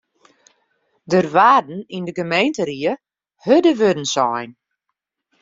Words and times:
Der 1.11 1.25
waarden 1.35 1.79
yn 1.95 2.05
de 2.07 2.13
gemeenteried 2.19 2.99
hurde 3.43 3.73
wurden 3.81 4.07
sein. 4.15 4.49